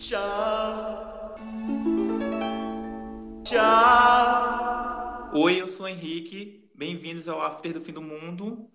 [0.00, 1.36] Tchau.
[3.44, 5.30] Tchau.
[5.34, 6.66] Oi, eu sou o Henrique.
[6.74, 8.66] Bem-vindos ao After do Fim do Mundo.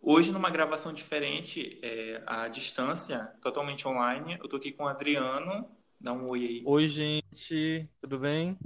[0.00, 5.70] Hoje, numa gravação diferente, é, à distância, totalmente online, eu tô aqui com o Adriano.
[6.00, 6.62] Dá um oi aí.
[6.64, 8.56] Oi, gente, tudo bem?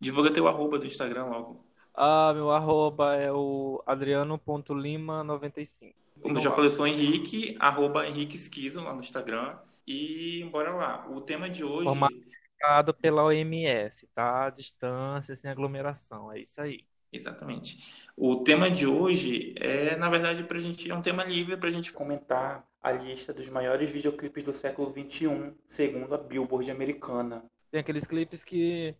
[0.00, 1.62] Divulga teu arroba do Instagram logo.
[1.94, 5.92] Ah, meu arroba é o adriano.lima95.
[6.22, 9.58] Como eu já falei, eu sou o Henrique, arroba Henrique Esquizo lá no Instagram.
[9.90, 11.04] E bora lá.
[11.10, 11.82] O tema de hoje.
[11.82, 14.48] Formado pela OMS, tá?
[14.48, 16.32] Distância, sem aglomeração.
[16.32, 16.86] É isso aí.
[17.12, 17.84] Exatamente.
[18.16, 21.72] O tema de hoje é, na verdade, pra gente, é um tema livre para a
[21.72, 27.44] gente comentar a lista dos maiores videoclipes do século XXI, segundo a Billboard americana.
[27.68, 28.94] Tem aqueles clipes que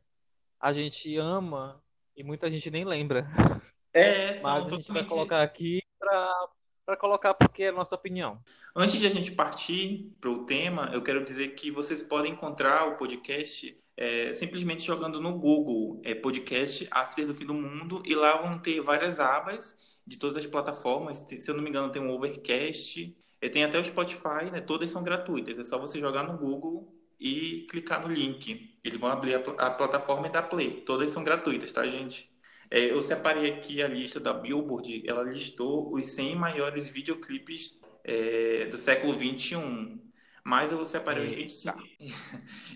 [0.58, 1.80] a gente ama
[2.16, 3.28] e muita gente nem lembra.
[3.94, 6.48] É, Mas a gente vai colocar aqui para
[6.90, 8.42] para colocar porque é a nossa opinião.
[8.74, 12.88] Antes de a gente partir para o tema, eu quero dizer que vocês podem encontrar
[12.88, 18.12] o podcast é, simplesmente jogando no Google é, podcast After do Fim do Mundo e
[18.14, 19.72] lá vão ter várias abas
[20.04, 21.24] de todas as plataformas.
[21.28, 24.60] Se eu não me engano, tem um Overcast, é, tem até o Spotify, né?
[24.60, 25.60] Todas são gratuitas.
[25.60, 28.76] É só você jogar no Google e clicar no link.
[28.82, 30.80] Eles vão abrir a, a plataforma e dar play.
[30.80, 32.29] Todas são gratuitas, tá, gente?
[32.70, 38.66] É, eu separei aqui a lista da Billboard, ela listou os 100 maiores videoclipes é,
[38.66, 39.98] do século 21.
[40.44, 41.78] Mas eu separei os 25.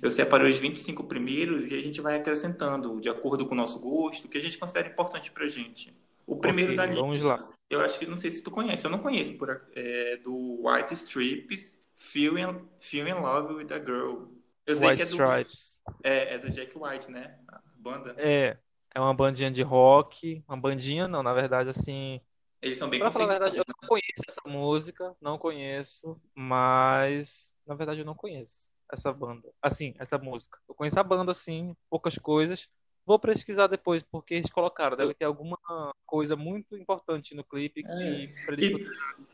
[0.02, 3.78] eu separei os 25 primeiros e a gente vai acrescentando de acordo com o nosso
[3.78, 5.96] gosto, que a gente considera importante pra gente.
[6.26, 7.00] O primeiro okay, da lista.
[7.00, 7.48] Vamos lá.
[7.70, 10.94] Eu acho que não sei se tu conhece, eu não conheço por é, do White
[10.94, 14.26] Stripes, Feel in, Feel in Love with a Girl.
[14.66, 15.82] Eu sei White que é do, Stripes.
[16.02, 17.38] É, é do Jack White, né?
[17.48, 18.14] A banda.
[18.18, 18.58] É,
[18.94, 20.42] é uma bandinha de rock.
[20.48, 22.20] Uma bandinha, não, na verdade, assim.
[22.62, 27.54] Eles são bem Pra falar a verdade, eu não conheço essa música, não conheço, mas
[27.66, 29.52] na verdade eu não conheço essa banda.
[29.60, 30.58] Assim, essa música.
[30.66, 32.70] Eu conheço a banda, assim, poucas coisas,
[33.06, 34.96] Vou pesquisar depois, porque eles colocaram.
[34.96, 35.58] Deve ter alguma
[36.06, 38.02] coisa muito importante no clipe que.
[38.02, 38.54] É.
[38.58, 38.86] E,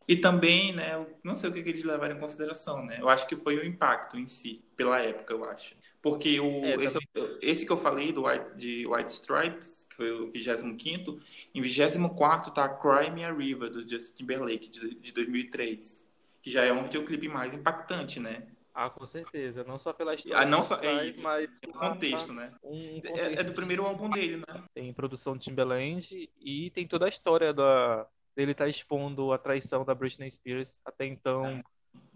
[0.09, 1.07] e, também, né?
[1.23, 2.99] não sei o que, eles levaram em consideração, né?
[3.01, 5.77] Eu acho que foi o impacto em si, pela época, eu acho.
[6.03, 6.99] Porque o, é, esse,
[7.41, 11.21] esse, que eu falei do White, de White Stripes, que foi o 25,
[11.55, 16.09] em 24 tá Cry Me a River, do Justin Timberlake, de, de 2003.
[16.43, 18.49] Que já é um videoclipe mais impactante, né?
[18.83, 19.63] Ah, com certeza.
[19.63, 20.39] Não só pela história.
[20.39, 22.51] Ah, não só é isso, mas o contexto, né?
[22.65, 24.65] Um contexto é, é, do primeiro álbum dele, né?
[24.73, 29.39] Tem produção de Timbaland e tem toda a história da dele estar tá expondo a
[29.39, 31.63] traição da Britney Spears até então, é.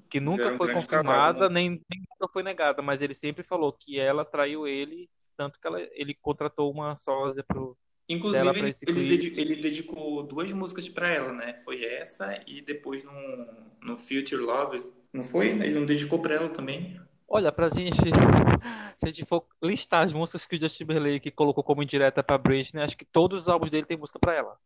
[0.08, 1.54] que nunca foi confirmada casal, né?
[1.54, 5.66] nem, nem nunca foi negada, mas ele sempre falou que ela traiu ele, tanto que
[5.66, 7.76] ela, ele contratou uma sósia pro
[8.08, 11.54] Inclusive, ele, ele, ele, dedicou duas músicas para ela, né?
[11.64, 13.12] Foi essa e depois no,
[13.80, 14.92] no Future Lovers.
[15.12, 15.48] Não foi?
[15.48, 17.00] Ele não dedicou para ela também?
[17.26, 17.96] Olha, pra gente,
[18.98, 22.36] se a gente for listar as músicas que o Justin Timberlake colocou como indireta pra
[22.36, 24.56] Britney, acho que todos os álbuns dele tem música pra ela.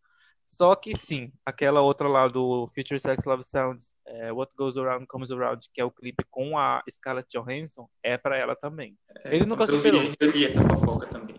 [0.45, 5.07] Só que sim, aquela outra lá do Future Sex Love Sounds, é, What Goes Around
[5.07, 8.97] Comes Around, que é o clipe com a Scarlett Johansson, é pra ela também.
[9.25, 10.03] É, Ele nunca então superou.
[10.19, 11.37] Eu vi essa fofoca também.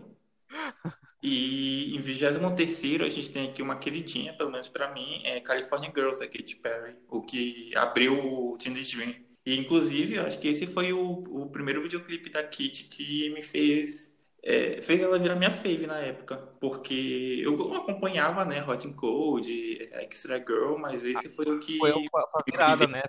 [1.22, 5.92] E em 23 a gente tem aqui uma queridinha, pelo menos para mim, é California
[5.94, 9.14] Girls, a Katy Perry, o que abriu o Teenage Dream.
[9.44, 13.42] E inclusive, eu acho que esse foi o, o primeiro videoclipe da Katy que me
[13.42, 14.10] fez
[14.42, 19.88] é, fez ela virar minha fave na época, porque eu acompanhava, né, Hot and Cold,
[19.92, 23.02] Extra Girl, mas esse foi o que foi a virada, né,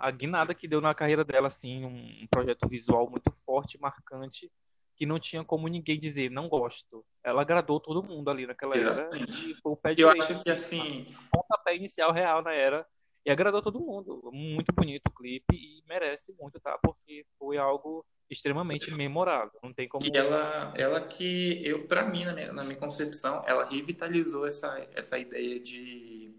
[0.00, 4.50] a guinada que deu na carreira dela, assim, um projeto visual muito forte, marcante,
[4.96, 7.04] que não tinha como ninguém dizer não gosto.
[7.22, 9.44] Ela agradou todo mundo ali naquela Exatamente.
[9.44, 12.86] era e foi o pé Eu acho que assim, pontapé inicial real na era
[13.24, 14.30] e agradou todo mundo.
[14.32, 16.78] Muito bonito o clipe e merece muito, tá?
[16.82, 19.58] Porque foi algo extremamente memorável.
[19.62, 20.06] Não tem como.
[20.06, 24.88] E ela, ela que eu, para mim, na minha, na minha concepção, ela revitalizou essa
[24.94, 26.34] essa ideia de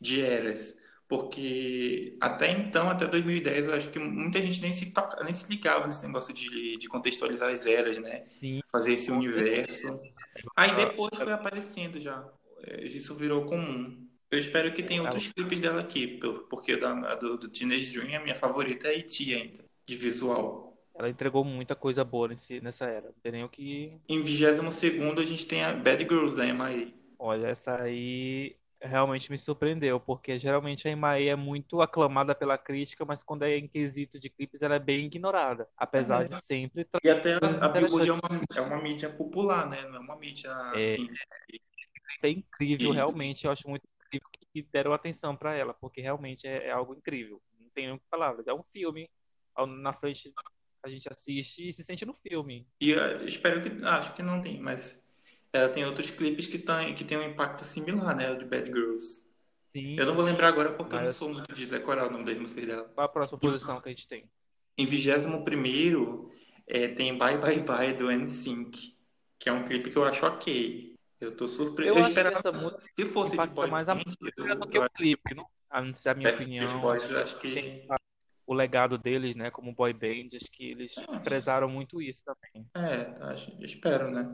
[0.00, 0.77] de eras
[1.08, 5.48] porque até então, até 2010, eu acho que muita gente nem se, toca, nem se
[5.48, 8.20] ligava nesse negócio de, de contextualizar as eras, né?
[8.20, 8.60] Sim.
[8.70, 9.98] Fazer esse universo.
[10.54, 12.28] Aí depois foi aparecendo já.
[12.62, 14.06] É, isso virou comum.
[14.30, 16.20] Eu espero que tenha outros clipes dela aqui,
[16.50, 19.34] porque da, do, do Teenage Dream, a minha favorita é E.T.
[19.34, 20.76] ainda, de visual.
[20.94, 23.06] Ela entregou muita coisa boa nesse, nessa era.
[23.06, 23.98] Não tem nem o que.
[24.06, 26.92] Em 22 a gente tem a Bad Girls da MIA.
[27.18, 33.04] Olha, essa aí realmente me surpreendeu, porque geralmente a Imae é muito aclamada pela crítica,
[33.04, 36.24] mas quando é em quesito de clipes ela é bem ignorada, apesar é.
[36.26, 39.82] de sempre E até a, Billboard é uma, é uma mídia popular, né?
[39.82, 41.08] Não é uma mídia é, assim.
[42.22, 42.94] É incrível, e...
[42.94, 46.94] realmente, eu acho muito incrível que deram atenção para ela, porque realmente é, é, algo
[46.94, 47.40] incrível.
[47.60, 49.08] Não tem nem o que falar, é um filme
[49.66, 50.32] na frente
[50.84, 52.66] A gente assiste e se sente no filme.
[52.80, 52.92] E
[53.26, 53.84] espero que.
[53.84, 55.04] Acho que não tem, mas
[55.52, 58.30] ela tem outros clipes que tem, que tem um impacto similar, né?
[58.30, 59.24] O de Bad Girls.
[59.68, 59.96] Sim.
[59.98, 62.38] Eu não vou lembrar agora porque eu não sou muito de decorar o nome das
[62.38, 62.84] músicas dela.
[62.94, 64.28] Qual a próxima posição que a gente tem?
[64.76, 66.30] Em 21
[66.66, 68.94] é, tem Bye Bye Bye do NSYNC,
[69.38, 70.94] que é um clipe que eu acho ok.
[71.20, 71.90] Eu tô surpreso.
[71.90, 72.38] Eu Eu, esperava.
[72.38, 75.34] essa música Se fosse de boy mais a band, música eu, do que o clipe,
[75.34, 75.46] não?
[75.68, 76.80] A não ser a minha Backstreet opinião.
[76.80, 77.88] Boys, eu acho que Tem
[78.46, 82.66] o legado deles, né, como boy band, acho que eles prezaram muito isso também.
[82.74, 84.26] É, acho, espero, né?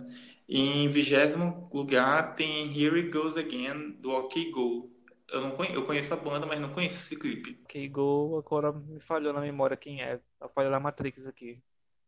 [0.49, 4.91] Em vigésimo lugar tem Here It Goes Again, do OK Go.
[5.33, 7.59] Eu, não conheço, eu conheço a banda, mas não conheço esse clipe.
[7.65, 10.21] Ok, Go agora me falhou na memória quem é.
[10.41, 11.59] A falha da Matrix aqui.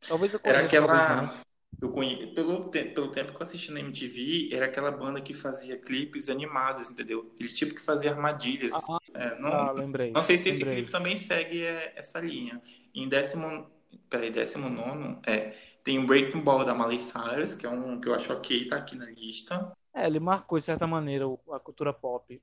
[0.06, 0.94] Talvez eu Era conheça, não.
[0.94, 1.40] aquela.
[1.82, 2.34] Eu conhe...
[2.34, 2.84] pelo, te...
[2.84, 7.30] pelo tempo que eu assisti na MTV, era aquela banda que fazia clipes animados, entendeu?
[7.34, 8.72] Aquele tipo que fazia armadilhas.
[8.72, 10.10] Ah, É, não, Ah, lembrei.
[10.12, 10.76] não sei se esse lembrei.
[10.76, 12.62] clipe também segue é, essa linha.
[12.94, 13.70] Em décimo.
[14.10, 15.54] Peraí, décimo nono, é.
[15.86, 18.76] Tem o Breaking Ball da Miley Cyrus, que é um que eu acho ok, tá
[18.76, 19.72] aqui na lista.
[19.94, 22.42] É, ele marcou de certa maneira a cultura pop.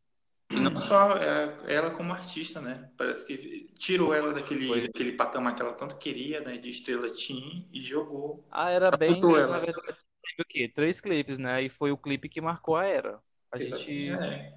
[0.49, 2.89] E não só é, ela como artista, né?
[2.97, 4.81] Parece que tirou ela daquele, Foi.
[4.87, 6.57] daquele patamar que ela tanto queria, né?
[6.57, 8.45] De estrela teen e jogou.
[8.49, 9.59] Ah, era bem, Catapultou na ela.
[9.59, 10.69] verdade, teve o quê?
[10.73, 11.63] Três clipes, né?
[11.63, 13.21] E foi o clipe que marcou a era.
[13.53, 14.09] A gente.
[14.09, 14.53] É.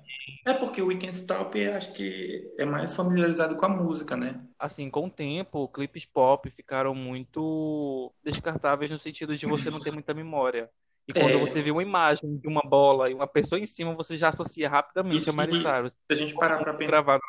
[0.46, 4.40] é porque o Weekend Stop acho que é mais familiarizado com a música, né?
[4.58, 9.90] assim, com o tempo, clipes pop ficaram muito descartáveis no sentido de você não ter
[9.92, 10.70] muita memória.
[11.06, 11.36] E quando É.
[11.38, 14.68] você vê uma imagem de uma bola e uma pessoa em cima, você já associa
[14.68, 15.92] rapidamente E a Miley se- Cyrus.
[15.92, 17.22] Se a gente parar pra pensar, Gravado.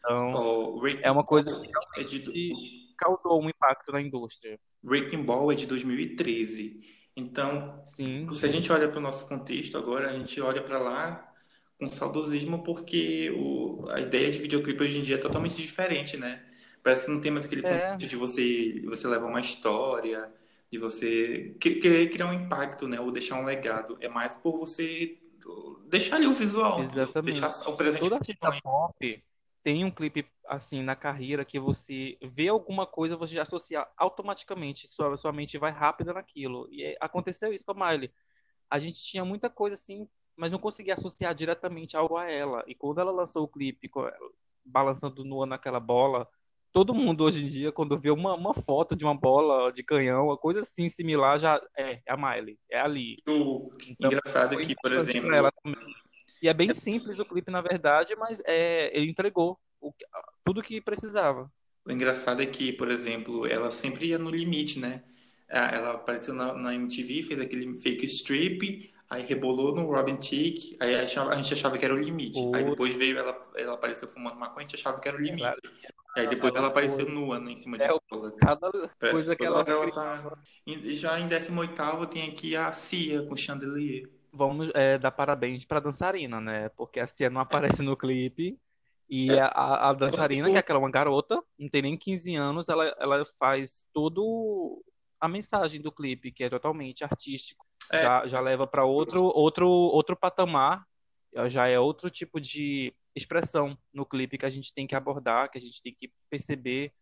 [0.00, 1.62] Então, ó, o Breaking é uma coisa Ball
[1.96, 2.52] é de, que
[2.98, 4.58] causou um impacto na indústria.
[4.82, 6.80] Breaking Ball é de 2013.
[7.18, 8.28] Então, Sim.
[8.34, 11.32] se a gente olha para o nosso contexto agora, a gente olha para lá
[11.78, 16.44] com saudosismo porque o, a ideia de videoclipe hoje em dia é totalmente diferente, né?
[16.82, 17.96] Parece que não tem mais aquele É.
[17.96, 20.32] contexto de você, você levar uma história,
[20.70, 23.00] de você que- querer criar um impacto, né?
[23.00, 23.96] Ou deixar um legado.
[24.00, 25.18] É mais por você
[25.88, 27.40] deixar ali o visual, Exatamente.
[27.40, 29.22] deixar o presente Todo artista pop
[29.68, 34.88] tem um clipe assim na carreira que você vê alguma coisa, você já associa automaticamente,
[34.88, 36.66] sua, sua mente vai rápida naquilo.
[36.70, 38.10] E é- aconteceu isso com a Miley.
[38.70, 42.64] A gente tinha muita coisa assim, mas não conseguia associar diretamente algo a ela.
[42.66, 43.90] E quando ela lançou o clipe,
[44.64, 46.26] balançando nua naquela bola,
[46.72, 50.28] todo mundo hoje em dia, quando vê uma, uma foto de uma bola de canhão,
[50.28, 53.22] uma coisa assim similar, já é, é a Miley, é ali.
[53.28, 55.94] O Então, engraçado é que, por exemplo, pra ela também.
[56.42, 60.06] E é bem simples o clipe, na verdade, mas é, ele entregou o que-
[60.44, 61.50] tudo que precisava.
[61.84, 65.02] O engraçado é que, por exemplo, ela sempre ia no limite, né?
[65.48, 70.76] Ah, Ela apareceu na, na MTV, fez aquele fake strip, aí rebolou no Robin Thicke,
[70.80, 72.38] aí a gente- a gente achava que era o limite.
[72.52, 75.48] Aí depois veio ela, ela apareceu fumando maconha, a gente achava que era o limite.
[76.14, 78.32] Aí depois ela apareceu nua né, em cima de É, bola.
[78.38, 80.38] Cada Parece coisa que ela ela tá...
[80.92, 84.10] Já em 18º tem aqui a Cia com Chandelier.
[84.38, 86.68] Vamos é, dar parabéns pra dançarina, né?
[86.70, 88.56] Porque a Cia não aparece no clipe.
[89.10, 89.40] E É.
[89.40, 92.94] a, a- a dançarina, que é aquela uma garota, não tem nem 15 anos, ela,
[93.00, 94.80] ela faz todo
[95.20, 97.66] a mensagem do clipe, que é totalmente artístico.
[97.90, 97.98] É.
[97.98, 100.84] Já, já leva pra outro, outro, outro patamar,
[101.46, 105.58] já é outro tipo de expressão no clipe que a gente tem que abordar, que
[105.58, 106.92] a gente tem que perceber.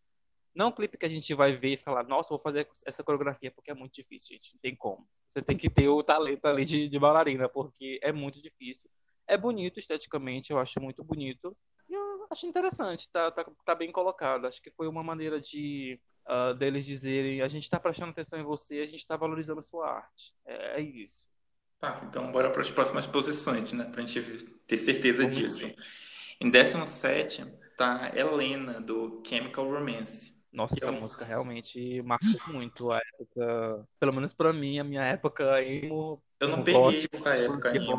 [0.57, 3.05] Não é um clipe que a gente vai ver e falar, nossa, vou fazer essa
[3.05, 5.07] coreografia, porque é muito difícil, gente, não tem como.
[5.29, 8.91] Você tem que ter o talento ali de, de bailarina, porque é muito difícil.
[9.27, 11.57] É bonito esteticamente, eu acho muito bonito.
[11.89, 14.47] E eu acho interessante, tá, tá, tá bem colocado.
[14.47, 18.43] Acho que foi uma maneira de ah, deles dizerem, a gente está prestando atenção em
[18.43, 20.35] você, a gente está valorizando a sua arte.
[20.45, 21.29] É, é isso.
[21.79, 23.85] Tá, então bora para as próximas posições, né?
[23.85, 25.73] Pra gente ter certeza Vamos disso.
[26.41, 27.45] Em 17
[27.77, 30.36] tá Helena, do Chemical Romance.
[30.57, 35.03] Nossa, é essa música realmente marcou muito a época, pelo menos pra mim, a minha
[35.05, 37.95] época emo, Eu não peguei gótico, essa época ainda.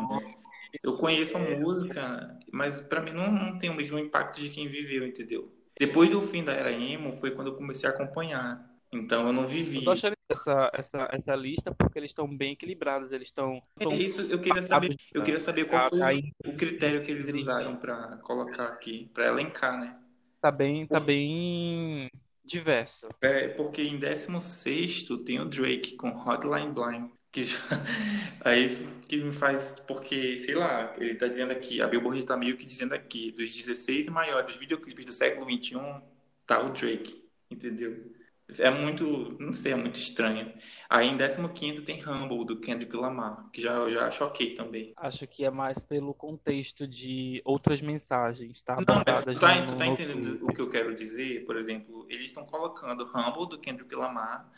[0.82, 4.66] Eu conheço a música, mas pra mim não, não tem o mesmo impacto de quem
[4.66, 5.52] viveu, entendeu?
[5.78, 8.68] Depois do fim da era emo foi quando eu comecei a acompanhar.
[8.92, 9.76] Então eu não vivi.
[9.76, 13.94] Eu tô achando essa, essa, essa lista porque eles estão bem equilibrados, eles estão É
[13.94, 16.00] isso, eu queria saber, eu queria saber qual foi
[16.44, 19.96] o, o critério que eles usaram pra colocar aqui, pra elencar, né?
[20.40, 22.10] tá bem, tá bem
[22.48, 23.08] diversa.
[23.20, 27.58] É, porque em 16 tem o Drake com Hotline Bling, que já-
[28.44, 32.56] aí que me faz, porque, sei lá, ele tá dizendo aqui, a Billboard tá meio
[32.56, 36.02] que dizendo aqui, dos 16 maiores videoclipes do século XXI,
[36.46, 38.12] tá o Drake, entendeu?
[38.58, 40.50] É muito, não sei, é muito estranho.
[40.88, 44.94] Aí em 15 tem Humble, do Kendrick Lamar, que já, eu já choquei também.
[44.96, 48.76] Acho que é mais pelo contexto de outras mensagens, tá?
[48.76, 51.44] Não, mas tu tá, no, tu tá entendendo o que eu quero dizer?
[51.44, 54.50] Por exemplo, eles estão colocando Humble, do Kendrick Lamar,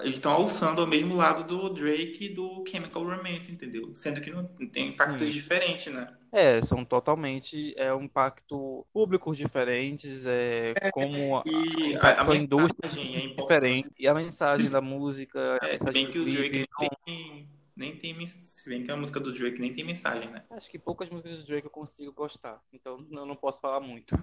[0.00, 3.94] eles estão alçando ao mesmo lado do Drake e do Chemical Romance, entendeu?
[3.94, 5.32] Sendo que não tem impactos Sim.
[5.32, 6.08] diferentes, né?
[6.32, 12.36] É, são totalmente é um impacto públicos diferentes, é, é como e a, a, a
[12.36, 16.88] indústria é diferente e a mensagem da música, é, se bem que o Drake não...
[17.04, 20.42] tem, nem tem se bem que a música do Drake nem tem mensagem, né?
[20.50, 24.16] Acho que poucas músicas do Drake eu consigo gostar, então eu não posso falar muito.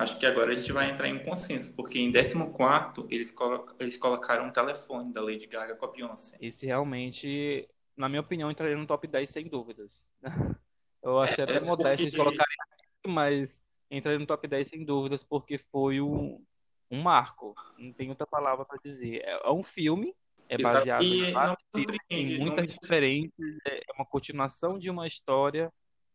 [0.00, 3.98] Acho que agora a gente vai entrar em consenso, porque em 14 eles, colo eles
[3.98, 6.38] colocaram um telefone da Lady Gaga com a Beyoncé.
[6.40, 10.10] Esse realmente, na minha opinião, entraria no top 10 sem dúvidas.
[11.02, 12.10] Eu achei até é, modesto porque...
[12.10, 16.42] de colocarem aqui, mas entraria no top 10 sem dúvidas, porque foi um,
[16.90, 17.54] um marco.
[17.76, 19.20] Não tem outra palavra para dizer.
[19.22, 20.16] É, é, um filme,
[20.48, 25.70] é baseado em vários filmes, tem muitas referências, é uma continuação de uma história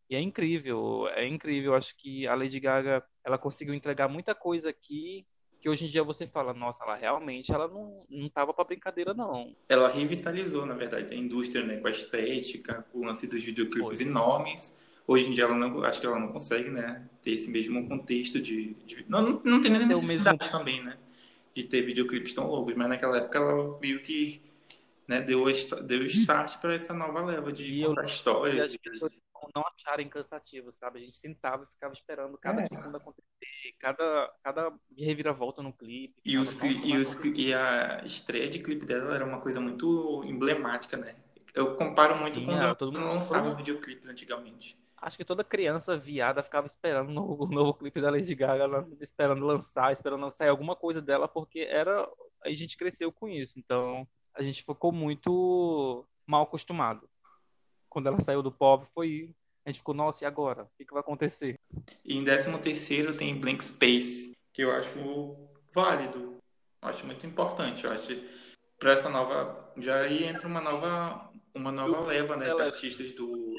[0.08, 1.74] e é incrível, é incrível.
[1.74, 5.26] Acho que a Lady Gaga, ela conseguiu entregar muita coisa aqui
[5.60, 9.12] que hoje em dia você fala, nossa, ela realmente ela não, não tava para brincadeira
[9.12, 9.54] não.
[9.68, 14.00] Ela revitalizou, na verdade, a indústria, né, com a estética, com o lance dos videoclipes
[14.00, 14.74] enormes.
[15.08, 18.40] Hoje em dia ela não, acho que ela não consegue, né, ter esse mesmo contexto
[18.40, 20.58] de, de não, não, tem nem necessidade mesmo...
[20.58, 20.96] também, né,
[21.54, 24.40] de ter videoclipes tão longos, mas naquela época ela meio que
[25.08, 25.44] né, deu,
[25.84, 28.74] deu start para essa nova leva de e contar eu, histórias.
[28.74, 28.80] E
[29.54, 30.98] não acharem cansativo, sabe?
[30.98, 32.66] A gente sentava e ficava esperando cada é.
[32.66, 36.14] segundo acontecer, cada, cada reviravolta no clipe.
[36.24, 40.96] E, os, e, os, e a estreia de clipe dela era uma coisa muito emblemática,
[40.96, 41.16] né?
[41.54, 43.56] Eu comparo muito Sim, com é, todo mundo lançava todo...
[43.56, 44.78] videoclipes antigamente.
[45.00, 49.44] Acho que toda criança viada ficava esperando o novo, novo clipe da Lady Gaga, esperando
[49.44, 52.06] lançar, esperando sair alguma coisa dela, porque era
[52.44, 53.58] a gente cresceu com isso.
[53.58, 57.08] Então, a gente ficou muito mal acostumado
[57.96, 59.34] quando ela saiu do pop, foi.
[59.64, 60.64] A gente ficou, nossa, e agora?
[60.64, 61.58] O que, que vai acontecer?
[62.04, 65.38] E em 13 terceiro tem Blank Space, que eu acho
[65.74, 66.36] válido.
[66.82, 67.86] Eu acho muito importante.
[67.86, 68.20] Eu acho
[68.78, 69.72] para essa nova.
[69.78, 72.54] Já aí entra uma nova, uma nova leva, né?
[72.54, 73.56] De artistas do.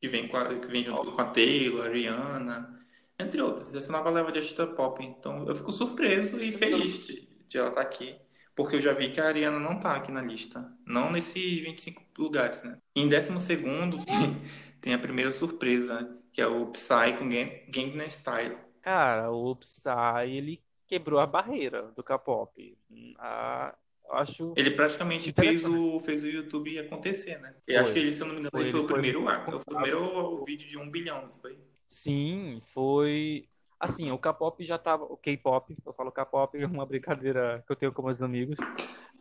[0.00, 2.76] Que vem, com a, que vem junto com a Taylor, a Rihanna,
[3.20, 3.72] entre outras.
[3.72, 5.00] Essa nova leva de artista pop.
[5.00, 8.16] Então eu fico surpreso e feliz de, de ela estar tá aqui.
[8.60, 10.70] Porque eu já vi que a Ariana não tá aqui na lista.
[10.86, 12.76] Não nesses 25 lugares, né?
[12.94, 13.56] Em 12
[14.04, 14.42] tem,
[14.82, 17.26] tem a primeira surpresa, que é o Psy com
[17.70, 18.58] Gangnam Style.
[18.82, 22.76] Cara, o Psy, ele quebrou a barreira do K-pop.
[23.18, 23.74] Ah,
[24.10, 27.54] acho ele praticamente fez o, fez o YouTube acontecer, né?
[27.64, 27.74] Foi.
[27.74, 29.54] Eu acho que ele, se eu não me engano, foi, ele foi, o primeiro, foi,
[29.54, 31.58] o primeiro vídeo de um bilhão, não foi?
[31.88, 33.48] Sim, foi
[33.80, 35.04] Assim, o K-pop já tava.
[35.04, 38.58] O K-pop, eu falo K-pop, é uma brincadeira que eu tenho com meus amigos,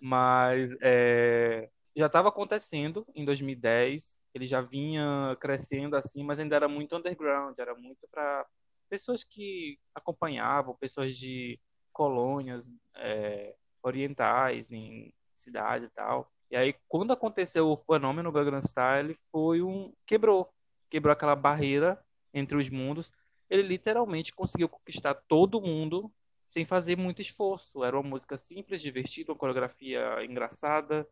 [0.02, 6.68] mas é, já estava acontecendo em 2010, ele já vinha crescendo assim, mas ainda era
[6.68, 8.46] muito underground, era muito para
[8.90, 11.58] pessoas que acompanhavam, pessoas de
[11.94, 16.30] colônias é, orientais em cidade e tal.
[16.52, 20.50] E aí, quando aconteceu o fenômeno Gangnam Style, foi um quebrou,
[20.90, 21.98] quebrou aquela barreira
[22.34, 23.12] entre os mundos
[23.50, 26.12] ele literalmente conseguiu conquistar todo mundo
[26.48, 27.84] sem fazer muito esforço.
[27.84, 31.08] Era uma música simples, divertida, uma coreografia engraçada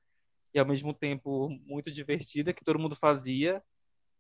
[0.53, 3.61] e ao mesmo tempo muito divertida que todo mundo fazia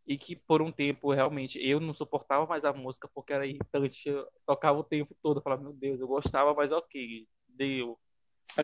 [0.05, 4.07] e que por um tempo realmente eu não suportava mais a música porque era irritante,
[4.07, 7.99] eu tocava o tempo todo, falava, meu Deus, eu gostava, mas ok, deu.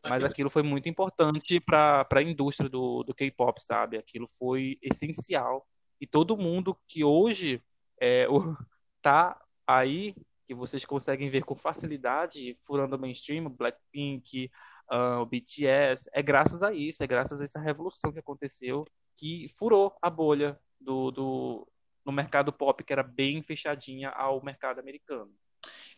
[0.09, 3.97] Mas aquilo foi muito importante para a indústria do, do K-pop, sabe?
[3.97, 5.67] Aquilo foi essencial.
[5.99, 7.61] E todo mundo que hoje
[7.99, 8.25] é,
[9.03, 10.15] tá aí
[10.47, 14.49] que vocês conseguem ver com facilidade furando o mainstream, Blackpink,
[14.91, 19.47] uh, o BTS, é graças a isso, é graças a essa revolução que aconteceu que
[19.57, 21.67] furou a bolha do, do
[22.05, 25.31] no mercado pop que era bem fechadinha ao mercado americano.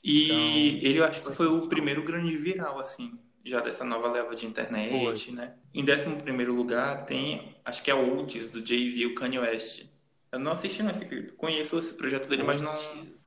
[0.04, 4.12] E então, ele eu acho que foi o primeiro grande viral assim, já dessa nova
[4.12, 5.34] leva de internet, foi.
[5.34, 5.56] né?
[5.74, 9.40] Em décimo primeiro lugar tem, acho que é o Ultis do Jay-Z e o Kanye
[9.40, 9.95] West.
[10.36, 11.32] Eu não assisti nesse clipe.
[11.32, 12.74] Conheço esse projeto dele, mas não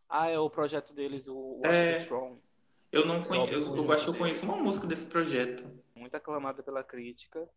[0.09, 1.99] ah, é o projeto deles, o Watch é...
[1.99, 2.39] the Throne.
[2.91, 5.65] Eu não conheço, eu, eu acho que eu conheço uma música desse projeto.
[5.95, 7.49] Muito aclamada pela crítica.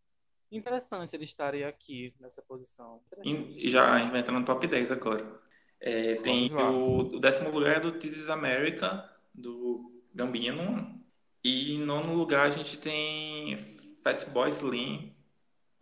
[0.50, 3.00] Interessante eles estarem aqui nessa posição.
[3.24, 5.40] E já a gente vai entrar no top 10 agora.
[5.80, 10.98] É, tem o, o, décimo lugar é do This is America, do Gambino.
[11.44, 13.56] E em nono lugar a gente tem
[14.02, 15.14] Fatboy Slim,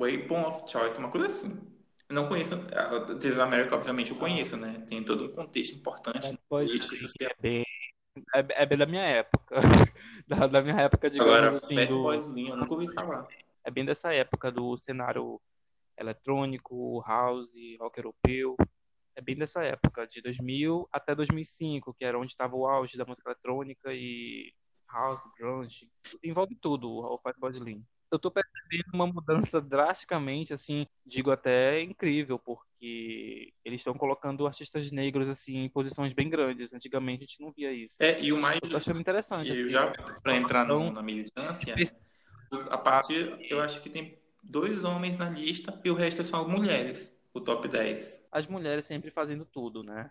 [0.00, 1.69] Weapon of Choice, uma coisa assim.
[2.10, 2.54] Eu não conheço.
[2.54, 4.84] A This America, obviamente, eu conheço, né?
[4.88, 7.30] Tem todo um contexto importante, político e social.
[7.30, 7.64] É bem,
[8.34, 9.60] é, é bem da minha época.
[10.26, 11.76] da, da minha época, digamos Agora, assim.
[11.76, 12.02] Fat do...
[12.02, 13.28] Boy Slim, eu nunca ouvi falar.
[13.62, 15.40] É bem dessa época do cenário
[15.96, 18.56] eletrônico, house, rock europeu.
[19.14, 23.04] É bem dessa época, de 2000 até 2005, que era onde estava o auge da
[23.04, 24.52] música eletrônica e
[24.92, 25.88] house, grunge.
[26.24, 27.84] Envolve tudo o Fatboy Slim.
[28.10, 28.32] Eu tô
[28.70, 35.58] percebendo uma mudança drasticamente, assim, digo até incrível, porque eles estão colocando artistas negros, assim,
[35.58, 36.72] em posições bem grandes.
[36.72, 37.96] Antigamente a gente não via isso.
[38.00, 38.60] É, e o mais.
[38.68, 39.70] Eu achando interessante, assim.
[39.70, 41.74] já para entrar Então, na militância,
[42.70, 47.16] a partir, eu acho que tem dois homens na lista e o resto são mulheres,
[47.34, 48.24] o top 10.
[48.32, 50.10] As mulheres sempre fazendo tudo, né?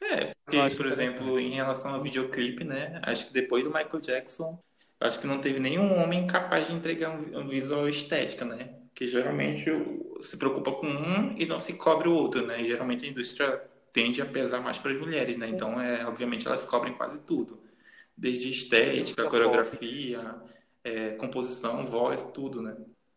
[0.00, 3.00] É, porque, por exemplo, em relação ao videoclipe, né?
[3.02, 4.62] Acho que depois do Michael Jackson,
[5.04, 8.74] acho que não teve nenhum homem capaz de entregar um, visual estética, né?
[8.94, 9.70] Que geralmente
[10.20, 12.62] se preocupa com um e não se cobre o outro, né?
[12.62, 15.46] E geralmente a indústria tende a pesar mais para as mulheres, né?
[15.48, 17.62] Então, é, obviamente, elas cobrem quase tudo.
[18.16, 20.34] Desde estética, coreografia,
[20.82, 22.74] é, composição, voz, tudo, né?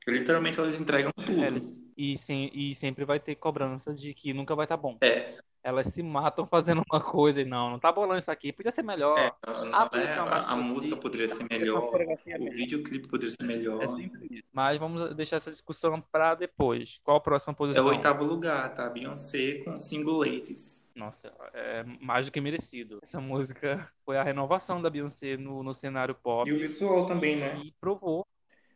[0.08, 1.44] Literalmente elas entregam tudo.
[1.44, 4.98] Eles, e, sem, e sempre vai ter cobrança de que nunca vai estar bom.
[5.02, 8.72] É, Elas se matam fazendo uma coisa e não, não tá bom isso aqui, podia
[8.72, 9.18] ser melhor.
[9.20, 9.28] é,
[9.74, 12.54] a é- posição a, a música poderia ser melhor, o melhor.
[12.54, 13.84] videoclipe poderia ser melhor.
[13.84, 14.44] É sempre isso.
[14.54, 17.02] Mas vamos deixar essa discussão pra depois.
[17.04, 17.88] Qual a próxima É o posição?
[17.88, 18.90] oitavo lugar, tá?
[18.90, 20.86] Beyoncé com Singulares.
[20.96, 23.00] Nossa, é mais do que merecido.
[23.04, 27.36] Essa música foi a renovação da Beyoncé no, no cenário pop E o visual também,
[27.36, 27.58] né?
[27.62, 28.26] e provou.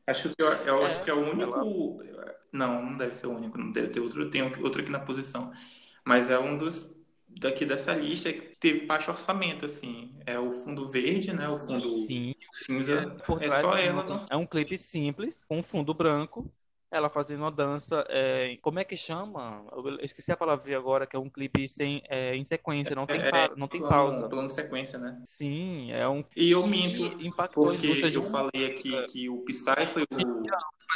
[0.06, 2.04] Acho que eu, eu É, acho que é o único.
[2.52, 4.30] Não, não deve ser o único, não deve ter outro.
[4.30, 5.52] Tem outro aqui na posição.
[6.06, 6.90] Mas é um dos
[7.28, 10.14] daqui dessa lista que teve baixo orçamento, assim.
[10.26, 11.48] É o fundo verde, né?
[11.50, 13.18] O fundo Sim, cinza.
[13.40, 14.30] É trás só ela dançando.
[14.32, 16.52] É um clipe simples, com um fundo branco.
[16.90, 18.06] Ela fazendo uma dança.
[18.10, 19.66] é, como é que chama?
[19.72, 23.22] Eu esqueci a palavra agora, que é um clipe sem, é, em sequência, não tem,
[23.22, 24.30] É, pa- não tem plano, pausa.
[24.30, 25.22] plano de sequência, né?
[25.24, 26.24] Sim, é um.
[26.36, 30.41] E eu E minto, impactou porque eu falei aqui que o Psy foi o,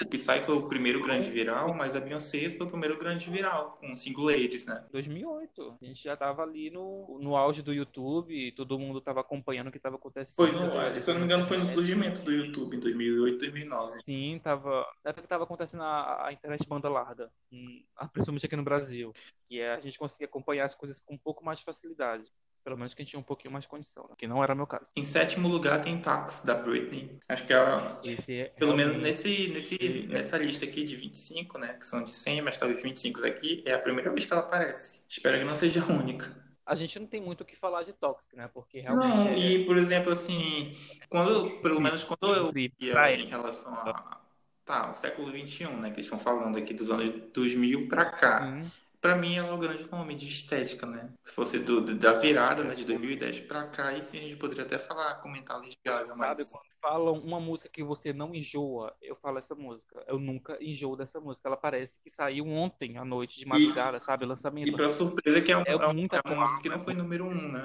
[0.01, 3.77] o Psy foi o primeiro grande viral, mas a Beyoncé foi o primeiro grande viral,
[3.79, 4.85] com Singulares, né?
[4.91, 5.77] 2008.
[5.81, 9.71] A gente já tava ali no, no auge do YouTube, todo mundo tava acompanhando o
[9.71, 10.35] que tava acontecendo.
[10.35, 14.01] Foi no, se eu não me engano, foi no surgimento do YouTube, em 2008, 2009.
[14.01, 14.85] Sim, tava.
[15.03, 19.13] Na época que tava acontecendo a, a internet banda larga, hum, principalmente aqui no Brasil,
[19.45, 22.31] que é, a gente conseguia acompanhar as coisas com um pouco mais de facilidade.
[22.65, 24.15] Pelo menos que a gente tinha um pouquinho mais condição, né?
[24.17, 24.91] que não era meu caso.
[24.95, 27.19] Em sétimo lugar tem Tox, da Britney.
[27.29, 31.73] Acho que ela, Esse é pelo menos nesse, nesse, nessa lista aqui de 25, né,
[31.73, 35.03] que são de 100, mas talvez 25 aqui, é a primeira vez que ela aparece.
[35.07, 36.35] Espero que não seja a única.
[36.65, 38.49] A gente não tem muito o que falar de Toxic, né?
[38.51, 39.15] Porque realmente.
[39.15, 40.75] Não, é- e por exemplo, assim,
[41.07, 44.19] quando, pelo menos quando eu Clipe ia pra em relação a,
[44.65, 48.39] tá, o século XXI, né, que eles estão falando aqui dos anos 2000 pra cá,
[48.39, 48.71] Sim,
[49.05, 51.13] pra mim ela é o grande nome de estética, né?
[51.23, 54.63] Se fosse do, da virada, né, de 2010 pra cá, aí sim a gente poderia
[54.63, 56.39] até falar, comentar Lady Gaga, mas...
[56.39, 60.03] Sabe, quando falam uma música que você não enjoa, eu falo essa música.
[60.07, 61.47] Eu nunca enjoo dessa música.
[61.47, 64.23] Ela parece que saiu ontem à noite, de madrugada, sabe?
[64.23, 64.75] O E lançamento.
[64.75, 67.25] pra surpresa que é, um, É é, muito é uma música que não foi número
[67.25, 67.63] um, né?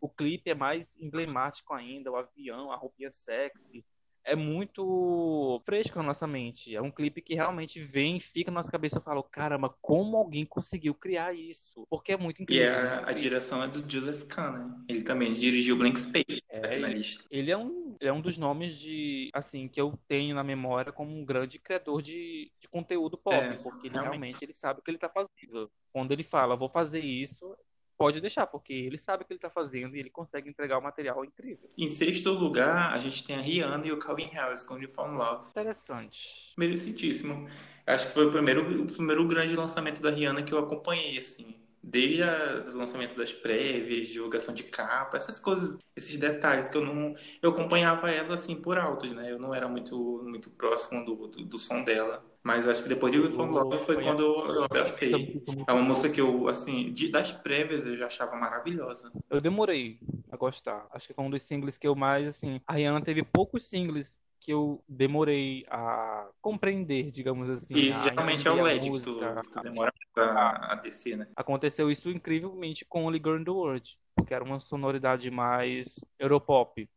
[0.00, 3.84] O clipe é mais emblemático ainda, o avião, a roupinha sexy.
[4.30, 6.74] É muito fresco na nossa mente.
[6.74, 8.98] É um clipe que realmente vem, fica na nossa cabeça.
[8.98, 11.86] Eu falo, caramba, como alguém conseguiu criar isso?
[11.88, 12.68] Porque é muito E incrível.
[12.68, 14.84] a, muito a direção é do Joseph Kahn, né?
[14.88, 17.24] Ele também dirigiu Blank Space, É, aqui na lista.
[17.30, 21.10] Ele é um, é um dos nomes de, assim, que eu tenho na memória como
[21.16, 24.10] um grande criador de, de conteúdo pop, É, porque ele realmente.
[24.10, 25.70] realmente ele sabe o que ele tá fazendo.
[25.92, 27.56] Quando ele fala, vou fazer isso,
[27.98, 30.82] pode deixar, porque ele sabe o que ele tá fazendo e ele consegue entregar um
[30.82, 31.68] material incrível.
[31.76, 35.16] Em sexto lugar, a gente tem a Rihanna e o Calvin Harris com You Found
[35.16, 35.50] Love.
[35.50, 36.54] Interessante.
[36.56, 37.48] Merecidíssimo.
[37.86, 41.56] Acho que foi o primeiro, o primeiro grande lançamento da Rihanna que eu acompanhei, assim.
[41.82, 46.84] Desde a- o lançamento das prévias, divulgação de capa, essas coisas, esses detalhes que eu
[46.84, 47.14] não.
[47.40, 49.30] Eu acompanhava ela, assim, por altos, né?
[49.32, 52.24] Eu não era muito, muito próximo do, do, do som dela.
[52.42, 55.42] Mas acho que depois de You Found Love foi quando eu, eu abracei.
[55.66, 59.12] É uma música que eu, assim, de- das prévias eu já achava maravilhosa.
[59.28, 59.98] Eu demorei
[60.30, 60.86] a gostar.
[60.90, 62.60] Acho que foi um dos singles que eu mais, assim.
[62.66, 67.76] A Rihanna teve poucos singles que eu demorei a compreender, digamos assim.
[67.76, 71.16] E a geralmente é o a LED que tu, que tu demora pra a descer,
[71.18, 71.26] né?
[71.36, 76.88] Aconteceu isso incrivelmente com Only Girl in the World, porque era uma sonoridade mais Europop.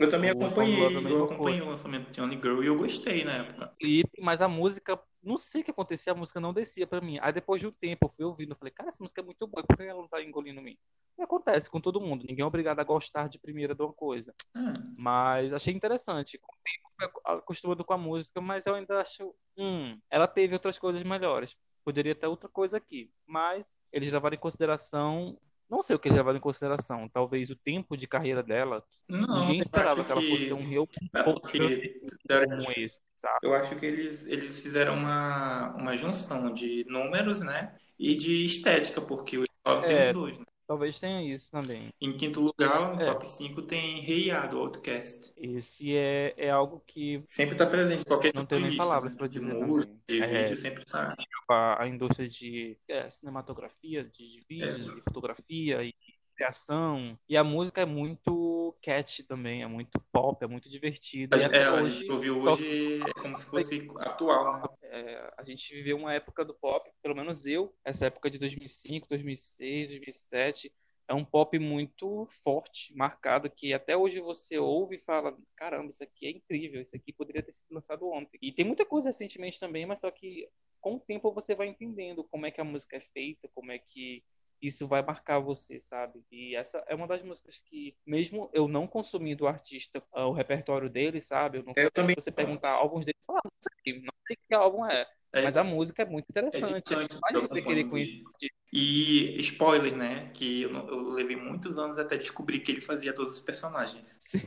[0.00, 0.82] Eu também O acompanhei,
[1.12, 3.74] eu acompanhei o lançamento de Only Girl e eu gostei na época.
[3.78, 7.18] Clipe, mas a música, não sei o que acontecia, a música não descia pra mim.
[7.20, 9.46] Aí depois de um tempo eu fui ouvindo, eu falei, cara, essa música é muito
[9.46, 10.74] boa, por que ela não tá engolindo mim?
[11.18, 14.34] E acontece com todo mundo, ninguém é obrigado a gostar de primeira de uma coisa.
[14.54, 16.38] Ah, Mas achei interessante.
[16.38, 20.26] Com o tempo eu fui acostumado com a música, mas eu ainda acho, hum, ela
[20.26, 21.58] teve outras coisas melhores.
[21.84, 25.38] Poderia ter outra coisa aqui, mas eles levaram em consideração
[25.70, 27.08] não sei o que eles levaram em consideração.
[27.08, 28.82] Talvez o tempo de carreira dela.
[29.08, 32.00] Não, Ninguém esperava que ela fosse ter um real É porque
[32.48, 33.38] como esse, sabe?
[33.42, 37.74] eu acho que eles, eles fizeram uma, uma junção de números, né?
[37.98, 40.08] E de estética, porque o Love tem É.
[40.08, 40.44] os dois, né?
[40.70, 41.92] Talvez tenha isso também.
[42.00, 43.04] Em quinto lugar, no É.
[43.04, 45.32] top 5, tem Hey Ya, do Outcast.
[45.36, 49.18] Esse é, é algo que Sempre tá presente, qualquer Não tenho nem palavras né?
[49.18, 50.22] pra de dizer música, de.
[50.22, 50.42] É.
[50.44, 51.16] vídeo, sempre tá.
[51.50, 55.92] a, a indústria de é, cinematografia, de vídeos e fotografia e
[56.36, 57.18] criação.
[57.28, 61.36] E a música é muito catchy também, é muito pop, é muito divertida.
[61.36, 64.79] É, até a hoje, gente ouviu hoje é como se fosse atual, né?
[64.90, 69.08] É, a gente viveu uma época do pop, pelo menos eu, essa época de 2005,
[69.08, 70.72] 2006, 2007,
[71.08, 76.04] é um pop muito forte, marcado, que até hoje você ouve e fala, caramba, isso
[76.04, 78.38] aqui é incrível, isso aqui poderia ter sido lançado ontem.
[78.40, 80.48] E tem muita coisa recentemente também, mas só que
[80.80, 83.78] com o tempo você vai entendendo como é que a música é feita, como é
[83.78, 84.22] que
[84.62, 86.22] isso vai marcar você, sabe?
[86.30, 90.32] E essa é uma das músicas que, mesmo eu não consumindo o artista, ah, o
[90.32, 91.58] repertório dele, sabe?
[91.58, 93.50] Eu não Eu também você perguntar álbuns dele, fala, não
[93.84, 96.82] sei, não sei que álbum é, É, mas a música é muito é interessante.
[96.82, 96.94] que
[97.36, 98.52] eu você querer conhecer de-.
[98.72, 100.30] E spoiler, né?
[100.32, 104.16] Que eu, eu levei muitos anos até descobrir que ele fazia todos os personagens.
[104.18, 104.40] Sim.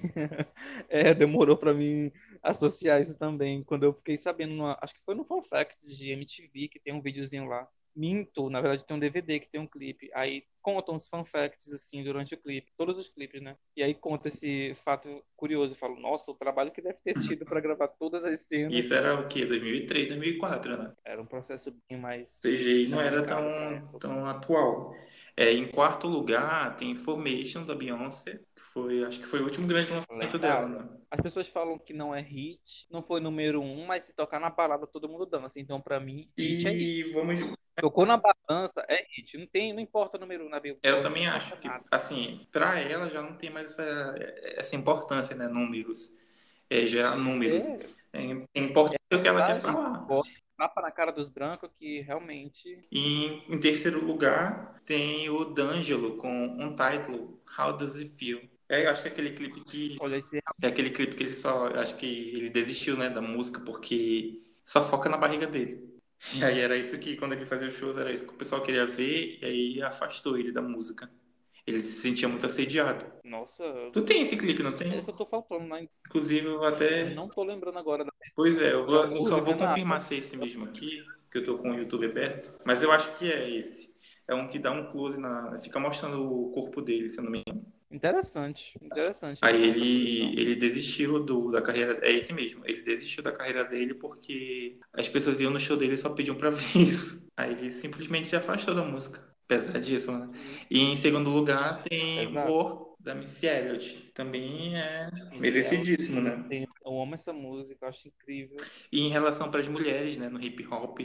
[0.89, 3.63] É, demorou pra mim associar isso também.
[3.63, 6.93] Quando eu fiquei sabendo, numa- acho que foi no Fun Facts de MTV, que tem
[6.93, 7.67] um videozinho lá.
[7.95, 10.09] Minto, na verdade tem um DVD que tem um clipe.
[10.13, 13.55] Aí contam os fun facts assim durante o clipe, todos os clipes, né?
[13.75, 15.73] E aí conta esse fato curioso.
[15.73, 18.73] Eu falo, nossa, o trabalho que deve ter tido pra gravar todas as cenas.
[18.73, 19.45] Isso era o quê?
[19.45, 20.93] 2003, 2004, né?
[21.05, 22.41] Era um processo bem mais.
[22.41, 23.99] CGI não era tão, época.
[23.99, 24.95] tão atual.
[25.35, 29.65] É, em quarto lugar, tem Information, da Beyoncé, que foi, acho que foi o último
[29.67, 30.69] grande lançamento Legal.
[30.69, 30.89] dela, né?
[31.09, 34.49] As pessoas falam que não é hit, não foi número um, mas se tocar na
[34.51, 35.59] balada todo mundo dança.
[35.59, 37.13] Então, pra mim, hit é E hit.
[37.13, 37.39] vamos.
[37.75, 39.35] Tocou na balança, é hit.
[39.37, 40.87] Não tem, não importa o número um na Billboard.
[40.87, 41.83] Eu também acho que, nada.
[41.89, 44.15] assim, pra ela já não tem mais essa,
[44.55, 45.47] essa importância, né?
[45.47, 46.13] Números.
[46.69, 47.63] É, gerar números.
[47.65, 47.79] É,
[48.13, 48.21] É,
[48.53, 50.05] é importante o que ela quer falar.
[50.57, 52.85] Tapa na cara dos brancos que realmente.
[52.91, 58.41] E em, terceiro lugar, tem o D'Angelo com um título, How Does It Feel?
[58.69, 59.97] É, eu acho que é aquele clipe que.
[59.99, 61.67] Olha, esse É aquele clipe que ele só.
[61.67, 65.93] eu Acho que ele desistiu, né, da música porque só foca na barriga dele.
[66.33, 68.61] E aí era isso que, quando ele fazia os shows, era isso que o pessoal
[68.61, 71.11] queria ver, e aí afastou ele da música.
[71.65, 73.05] Ele se sentia muito assediado.
[73.23, 74.93] Nossa, Tu tem esse clipe, não tem?
[74.95, 75.87] esse eu tô faltando, né?
[76.07, 77.11] Inclusive, eu até.
[77.11, 80.15] Eu não tô lembrando agora da Pois é, eu, vou, eu só vou confirmar se
[80.15, 82.53] é esse mesmo aqui, que eu tô com o YouTube aberto.
[82.65, 83.93] Mas eu acho que é esse.
[84.27, 85.57] É um que dá um close na.
[85.59, 87.65] Fica mostrando o corpo dele, se eu não me engano.
[87.91, 89.39] Interessante, interessante.
[89.43, 91.99] Aí ele, ele desistiu do, da carreira.
[92.01, 92.63] É esse mesmo.
[92.65, 96.35] Ele desistiu da carreira dele porque as pessoas iam no show dele e só pediam
[96.35, 97.27] pra ver isso.
[97.37, 99.32] Aí ele simplesmente se afastou da música.
[99.47, 100.29] Pesadíssimo, né?
[100.69, 102.51] E em segundo lugar tem Exato.
[102.53, 104.11] War da Missy Elliott.
[104.13, 106.45] Também é Isso, merecidíssimo, né?
[106.49, 108.57] Tem- Eu amo essa música, eu acho incrível.
[108.91, 110.99] E em relação para as mulheres, né, no hip hop,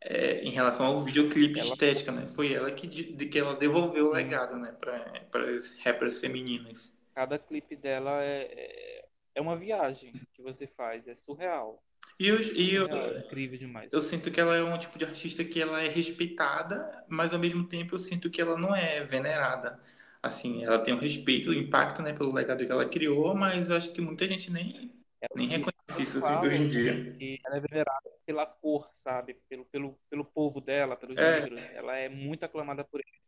[0.00, 4.04] é, em relação ao videoclipe Ela- estética, né, foi ela que, de, que ela devolveu
[4.04, 4.14] o Sim.
[4.14, 6.96] legado, né, para as rappers femininas.
[7.14, 9.04] Cada clipe dela é, é,
[9.34, 11.82] é uma viagem que você faz, é surreal.
[12.18, 13.90] E, eu, e eu, é incrível demais.
[13.92, 17.38] eu sinto que ela é um tipo de artista que ela é respeitada, mas ao
[17.38, 19.80] mesmo tempo eu sinto que ela não é venerada.
[20.22, 23.76] Assim, ela tem um respeito, o impacto, né, pelo legado que ela criou, mas eu
[23.76, 24.92] acho que muita gente nem,
[25.34, 27.18] nem reconhece isso assim, hoje em dia.
[27.18, 29.34] que ela é venerada pela cor, sabe?
[29.48, 31.40] Pelo, pelo, pelo povo dela, pelos É.
[31.40, 31.70] negros.
[31.72, 33.18] Ela é muito aclamada por ele.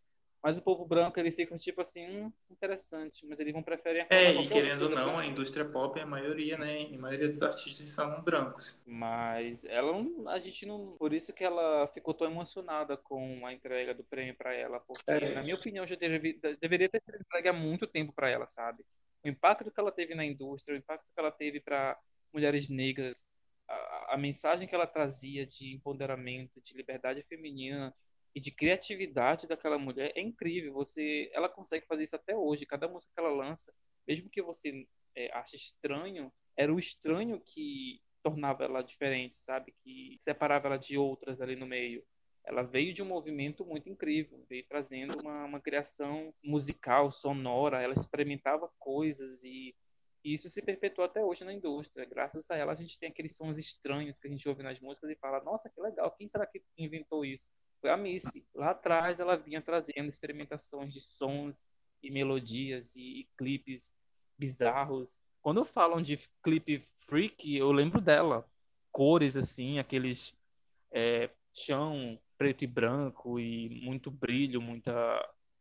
[0.42, 4.33] Mas o povo branco, ele fica tipo assim, hum, interessante, mas eles vão preferir É,
[4.33, 8.22] e querendo ou não, a indústria pop, a maioria, né, a maioria dos artistas são
[8.22, 8.83] brancos.
[8.87, 13.53] Mas ela não, a gente não, por isso que ela ficou tão emocionada com a
[13.53, 15.35] entrega do prêmio para ela, porque É.
[15.35, 18.83] na minha opinião já deve- deveria ter sido entregue há muito tempo para ela, sabe?
[19.22, 21.98] O impacto que ela teve na indústria, o impacto que ela teve para
[22.33, 23.26] mulheres negras,
[23.68, 27.94] a, a mensagem que ela trazia de empoderamento, de liberdade feminina
[28.35, 30.73] e de criatividade daquela mulher é incrível.
[30.75, 32.66] Você, ela consegue fazer isso até hoje.
[32.66, 33.73] Cada música que ela lança,
[34.07, 39.75] mesmo que você é, ache estranho, era o estranho que tornava ela diferente, sabe?
[39.83, 42.05] Que separava ela de outras ali no meio.
[42.45, 47.83] Ela veio de um movimento muito incrível, veio trazendo uma, uma criação musical, sonora.
[47.83, 49.75] Ela experimentava coisas e,
[50.25, 52.07] e isso se perpetuou até hoje na indústria.
[52.07, 55.11] Graças a ela, a gente tem aqueles sons estranhos que a gente ouve nas músicas
[55.11, 57.51] e fala: Nossa, que legal, quem será que inventou isso?
[57.81, 58.47] Foi a Missy.
[58.55, 61.66] Lá atrás, ela vinha trazendo experimentações de sons
[62.03, 63.93] e melodias e, e clipes
[64.38, 65.23] bizarros.
[65.43, 68.47] Quando falam de clipe freak, eu lembro dela.
[68.93, 70.37] Cores assim, aqueles
[70.93, 74.93] é, chão preto e branco e muito brilho, muita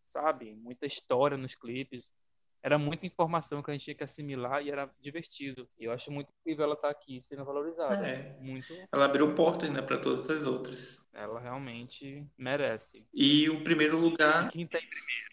[0.06, 0.56] sabe?
[0.56, 2.12] Muita história nos clipes.
[2.62, 5.68] Era muita informação que a gente tinha que assimilar e era divertido.
[5.80, 8.06] E eu acho muito incrível ela estar tá aqui sendo valorizada.
[8.06, 8.36] É.
[8.42, 8.74] Muito.
[8.92, 11.08] Ela abriu portas, né, para todas as outras.
[11.14, 13.06] Ela realmente merece.
[13.14, 14.50] E o primeiro lugar.
[14.50, 15.30] Quem tá em primeiro?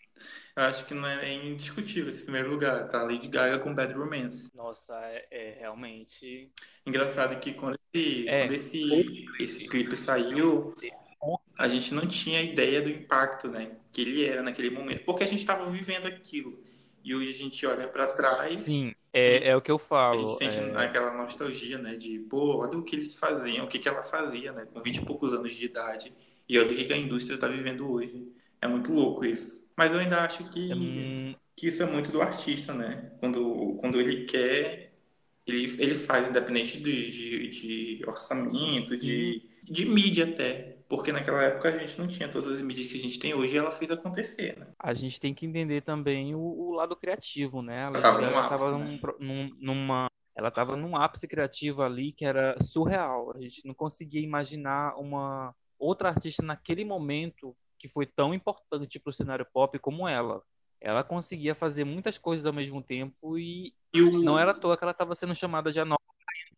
[0.57, 2.89] Eu acho que não é indiscutível esse primeiro lugar.
[2.89, 4.51] Tá Lady Gaga com Bad Romance.
[4.57, 6.51] Nossa, é, é realmente.
[6.87, 8.43] Engraçado que quando esse, é.
[8.43, 10.75] quando esse, esse clipe saiu,
[11.59, 13.77] a gente não tinha ideia do impacto, né?
[13.93, 15.05] Que ele era naquele momento.
[15.05, 16.66] Porque a gente estava vivendo aquilo.
[17.07, 18.59] E hoje a gente olha para trás.
[18.59, 20.25] Sim, é, é o que eu falo.
[20.25, 20.77] A gente sente é...
[20.77, 21.95] aquela nostalgia, né?
[21.95, 24.67] De, pô, olha o que eles faziam, o que, que ela fazia, né?
[24.67, 26.13] Com 20 e poucos anos de idade.
[26.49, 28.27] E olha o que, que a indústria está vivendo hoje.
[28.61, 29.65] É muito louco isso.
[29.77, 31.33] Mas eu ainda acho que, hum...
[31.55, 33.13] que isso é muito do artista, né?
[33.21, 34.93] Quando, quando ele quer,
[35.47, 40.76] ele, ele faz, independente de, de, de orçamento, de, de mídia até.
[40.89, 43.55] Porque naquela época a gente não tinha todas as mídias que a gente tem hoje
[43.55, 44.69] e ela fez acontecer, né?
[44.79, 47.83] A gente tem que entender também o, o lado criativo, né?
[47.83, 53.33] Ela estava num, num, numa ela estava num ápice criativo ali que era surreal.
[53.35, 59.11] A gente não conseguia imaginar uma outra artista naquele momento que foi tão importante para
[59.11, 60.43] o cenário pop como ela.
[60.79, 64.23] Ela conseguia fazer muitas coisas ao mesmo tempo e, e o...
[64.23, 66.01] não era à toa que ela estava sendo chamada de a nova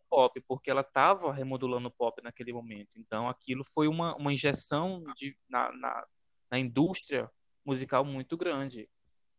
[0.09, 2.99] pop, porque ela estava remodulando o pop naquele momento.
[2.99, 6.07] Então aquilo foi uma, uma injeção de, na, na,
[6.51, 7.31] na indústria
[7.65, 8.89] musical muito grande.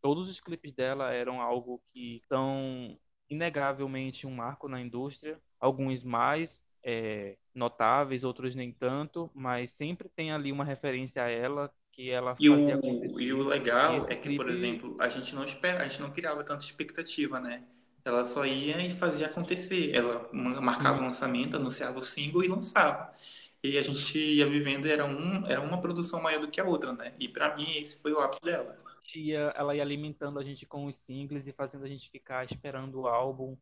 [0.00, 6.64] Todos os clipes dela eram algo que são inegavelmente um marco na indústria, alguns mais,
[6.82, 12.36] é, notáveis, outros nem tanto, mas sempre tem ali uma referência a ela que ela
[12.38, 13.22] e fazia o, acontecer.
[13.22, 14.36] E o legal é que, clipe...
[14.36, 17.64] por exemplo, a gente não espera, a gente não criava tanta expectativa, né?
[18.04, 19.94] Ela só ia e fazia acontecer.
[19.94, 23.14] Ela marcava o lançamento, anunciava o single e lançava.
[23.62, 26.92] E a gente ia vivendo, era, um, era uma produção maior do que a outra,
[26.92, 27.14] né?
[27.18, 28.78] E para mim esse foi o ápice dela.
[29.14, 33.00] Ia, ela ia alimentando a gente com os singles e fazendo a gente ficar esperando
[33.00, 33.56] o álbum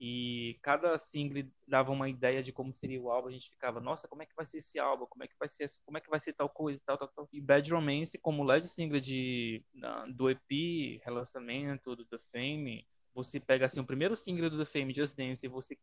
[0.00, 3.28] e cada single dava uma ideia de como seria o álbum.
[3.28, 5.06] A gente ficava, nossa, como é que vai ser esse álbum?
[5.06, 7.28] Como é que vai ser, como é que vai ser tal coisa, tal, tal, tal.
[7.32, 9.64] E Bad Romance, como lead single de,
[10.14, 14.94] do EP, relançamento do The Fame, você pega assim o primeiro single do The Fame,
[14.94, 15.78] Just Dance, e você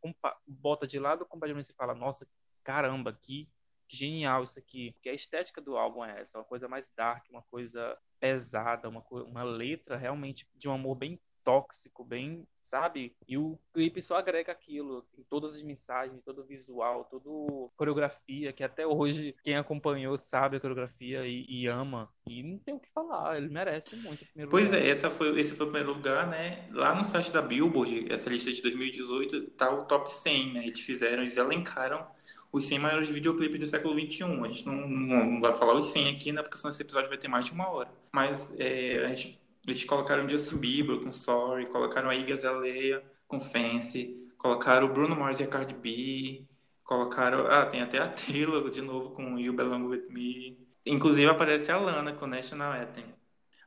[0.45, 2.27] bota de lado Romance e fala, nossa,
[2.63, 3.49] caramba, que,
[3.87, 4.91] genial isso aqui.
[4.93, 9.03] Porque a estética do álbum é essa, uma coisa mais dark, uma coisa pesada, uma,
[9.09, 13.15] uma letra realmente de um amor bem tóxico, bem, sabe?
[13.27, 17.69] E o clipe só agrega aquilo, em todas as mensagens, todo o visual, toda a
[17.77, 22.09] coreografia, que até hoje quem acompanhou sabe a coreografia e, e ama.
[22.27, 24.25] E não tem o que falar, ele merece muito.
[24.49, 24.81] pois lugar.
[24.81, 26.67] é, essa foi, esse foi o primeiro lugar, né?
[26.71, 30.67] Lá no site da Billboard, essa lista de 2018, tá o top 100, né?
[30.67, 32.07] Eles fizeram, eles elencaram
[32.51, 34.23] os 100 maiores videoclipes do século XXI.
[34.23, 36.41] A gente não, não, não vai falar os 100 aqui, né?
[36.41, 37.89] Porque senão esse episódio vai ter mais de uma hora.
[38.11, 43.39] Mas é, a gente eles colocaram Justin Bieber com Sorry, colocaram a Iggy Azalea com
[43.39, 46.45] Fancy, colocaram o Bruno Mars e a Cardi B,
[46.83, 47.45] colocaram...
[47.47, 50.57] Ah, tem até a Taylor de novo com You Belong With Me.
[50.85, 53.05] Inclusive aparece a Lana com National Anthem,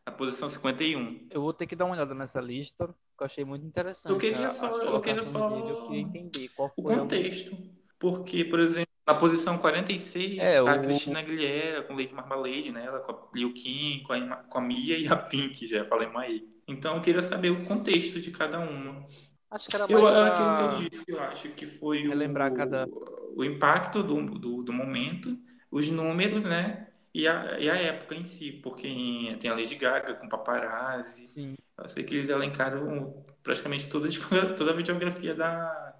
[0.05, 1.29] na posição 51.
[1.31, 4.13] Eu vou ter que dar uma olhada nessa lista, que eu achei muito interessante.
[4.13, 4.67] Eu queria só...
[4.73, 5.49] Eu queria só...
[5.49, 7.57] Dele, eu queria entender qual foi o contexto.
[7.99, 12.85] Porque, por exemplo, na posição 46, é, tá a Cristina Aguilera com Lady Marmalade, né?
[12.87, 16.09] Ela com a Liu Kim, com a, com a Mia e a Pink, já falei
[16.09, 16.41] mais.
[16.67, 19.05] Então eu queria saber o contexto de cada uma.
[19.51, 20.27] Acho que era mais eu, pra...
[20.27, 22.89] Aquilo que eu disse, eu acho que foi o, cada...
[23.37, 25.37] o impacto do, do, do, momento,
[25.71, 26.89] os números, né?
[27.13, 31.27] E a, e a época em si, porque tem a Lady Gaga com paparazzi.
[31.27, 31.55] Sim.
[31.79, 34.09] Eu sei que eles elencaram praticamente toda,
[34.57, 35.95] toda a videografia da,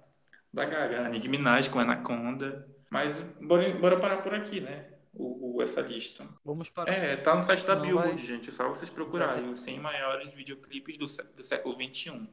[0.51, 1.05] da Gaga.
[1.05, 2.74] A Nicki Minaj com Anaconda.
[2.95, 4.85] Mas bora, bora parar por aqui, né?
[5.13, 6.25] O, o, essa lista.
[6.45, 6.93] Vamos parar.
[6.93, 8.25] É, tá no site da Billboard, vai...
[8.25, 8.47] gente.
[8.47, 11.05] É só vocês procurarem os 100 maiores videoclipes do,
[11.35, 12.29] do século XXI.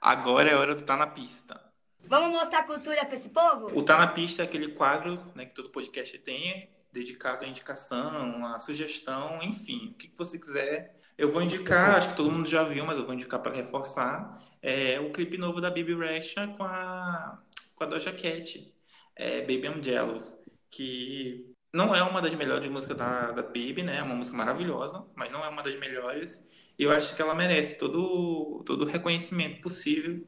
[0.00, 1.60] Agora é hora do Tá na Pista.
[2.00, 3.70] Vamos mostrar cultura pra esse povo?
[3.72, 8.44] O Tá na Pista é aquele quadro né, que todo podcast tem, dedicado à indicação,
[8.46, 10.98] à sugestão, enfim, o que você quiser.
[11.16, 14.42] Eu vou indicar, acho que todo mundo já viu, mas eu vou indicar para reforçar,
[14.60, 17.38] é o clipe novo da Bibi Rexha com a,
[17.76, 18.74] com a Doja Cat
[19.20, 20.36] é Baby I'm Jealous,
[20.70, 23.98] que não é uma das melhores músicas da, da Baby, né?
[23.98, 26.44] É uma música maravilhosa, mas não é uma das melhores.
[26.78, 30.26] E eu acho que ela merece todo, todo o reconhecimento possível.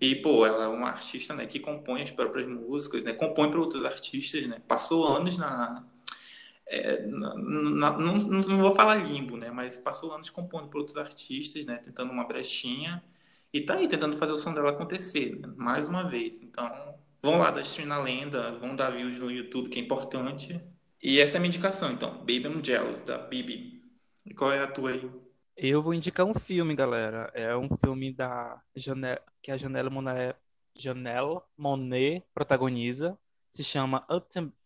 [0.00, 3.12] E, pô, ela é uma artista né, que compõe as próprias músicas, né?
[3.12, 4.62] Compõe para outros artistas, né?
[4.66, 5.84] Passou anos na...
[6.66, 9.50] É, na, na não, não, vou falar limbo, né?
[9.50, 11.78] Mas passou anos compondo para outros artistas, né?
[11.78, 13.02] Tentando uma brechinha.
[13.52, 15.52] E tá aí, tentando fazer o som dela acontecer, né?
[15.56, 16.40] mais uma vez.
[16.40, 16.70] Então,
[17.22, 20.58] Vão lá da Stream na Lenda, vão dar views no YouTube, que é importante.
[21.02, 22.18] E essa é a minha indicação, então.
[22.18, 23.82] Baby I'm Jealous, da Bibi.
[24.24, 25.10] E qual é a tua aí?
[25.56, 27.30] Eu vou indicar um filme, galera.
[27.34, 30.34] É um filme da Janela, que a Janela Monet,
[30.74, 33.18] Janelle Monet protagoniza.
[33.50, 34.06] Se chama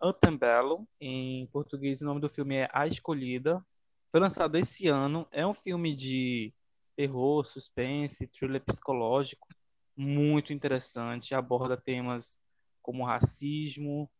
[0.00, 0.86] Antembellum.
[1.00, 3.64] Em português, o nome do filme é A Escolhida.
[4.10, 5.26] Foi lançado esse ano.
[5.32, 6.52] É um filme de
[6.94, 9.48] terror, suspense, thriller psicológico.
[9.96, 11.34] Muito interessante.
[11.34, 12.40] Aborda temas
[12.84, 14.10] como racismo,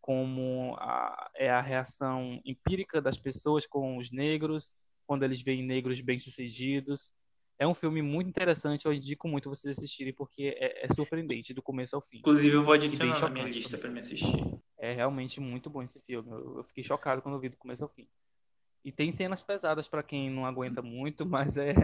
[0.00, 6.00] como a, é a reação empírica das pessoas com os negros, quando eles veem negros
[6.00, 7.12] bem-sucedidos.
[7.58, 11.62] É um filme muito interessante, eu indico muito vocês assistirem, porque é, é surpreendente do
[11.62, 12.18] começo ao fim.
[12.18, 14.42] Inclusive, eu vou adicionar na minha lista para me assistir.
[14.78, 16.30] É realmente muito bom esse filme.
[16.30, 18.08] Eu, eu, fiquei chocado quando eu vi do começo ao fim.
[18.84, 21.74] E tem cenas pesadas para quem não aguenta muito, mas é,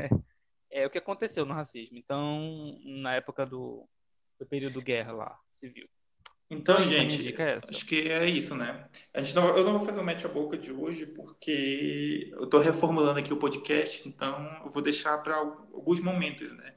[0.71, 1.99] é o que aconteceu no racismo.
[1.99, 3.89] Então, na época do,
[4.41, 5.89] do período guerra lá, civil.
[6.51, 8.89] Então, gente, é acho que é isso, né?
[9.13, 12.45] A gente não, eu não vou fazer o mete a boca de hoje porque eu
[12.45, 16.75] estou reformulando aqui o podcast, então eu vou deixar para alguns momentos, né?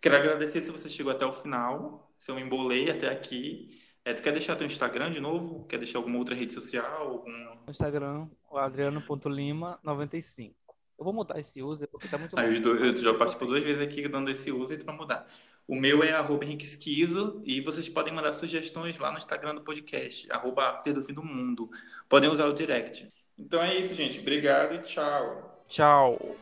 [0.00, 3.80] Quero agradecer se você chegou até o final, se eu me embolei até aqui.
[4.04, 5.64] É, tu quer deixar teu Instagram de novo?
[5.66, 7.08] Quer deixar alguma outra rede social?
[7.08, 7.56] Algum...
[7.68, 10.63] Instagram, o adriano.lima95.
[10.98, 13.80] Eu vou mudar esse user porque tá muito ah, eu, eu já participei duas vezes
[13.80, 15.26] aqui dando esse user para mudar.
[15.66, 19.62] O meu é arroba Henrique Esquizo e vocês podem mandar sugestões lá no Instagram do
[19.62, 21.68] podcast, arroba After do Fim do Mundo.
[22.08, 23.08] Podem usar o direct.
[23.38, 24.20] Então é isso, gente.
[24.20, 25.64] Obrigado e tchau.
[25.66, 26.36] Tchau.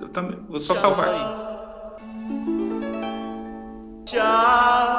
[0.00, 0.38] Eu também.
[0.46, 0.82] Vou só tchau.
[0.82, 1.54] salvar aí.
[4.04, 4.93] Tchau.